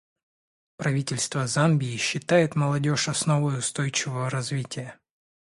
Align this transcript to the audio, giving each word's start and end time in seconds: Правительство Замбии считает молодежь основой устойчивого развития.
Правительство 0.77 1.45
Замбии 1.45 1.95
считает 1.95 2.55
молодежь 2.55 3.07
основой 3.07 3.59
устойчивого 3.59 4.31
развития. 4.31 4.99